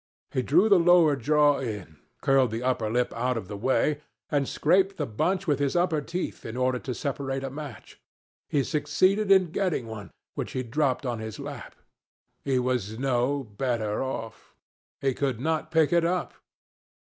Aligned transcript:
He 0.31 0.41
drew 0.41 0.67
the 0.67 0.79
lower 0.79 1.15
jaw 1.15 1.59
in, 1.59 1.97
curled 2.21 2.49
the 2.49 2.63
upper 2.63 2.89
lip 2.89 3.13
out 3.13 3.37
of 3.37 3.47
the 3.47 3.55
way, 3.55 4.01
and 4.31 4.49
scraped 4.49 4.97
the 4.97 5.05
bunch 5.05 5.45
with 5.45 5.59
his 5.59 5.75
upper 5.75 6.01
teeth 6.01 6.43
in 6.43 6.57
order 6.57 6.79
to 6.79 6.95
separate 6.95 7.43
a 7.43 7.51
match. 7.51 7.99
He 8.49 8.63
succeeded 8.63 9.29
in 9.29 9.51
getting 9.51 9.85
one, 9.85 10.09
which 10.33 10.53
he 10.53 10.63
dropped 10.63 11.05
on 11.05 11.19
his 11.19 11.37
lap. 11.37 11.75
He 12.43 12.57
was 12.57 12.97
no 12.97 13.43
better 13.43 14.01
off. 14.03 14.55
He 15.01 15.13
could 15.13 15.39
not 15.39 15.69
pick 15.69 15.93
it 15.93 16.03
up. 16.03 16.33